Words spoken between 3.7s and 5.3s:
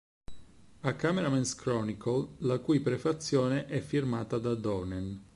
firmata da Donen.